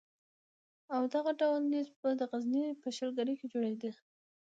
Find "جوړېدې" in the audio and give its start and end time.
3.53-3.91